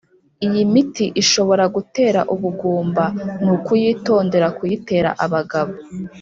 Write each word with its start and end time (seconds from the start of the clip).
Iyi 0.45 0.61
miti 0.73 1.05
ishobora 1.21 1.63
gutera 1.75 2.19
ubugumba 2.33 3.03
ni 3.43 3.49
ukuyitondera 3.55 4.47
kuyitera 4.57 5.09
abagabo 5.27 5.73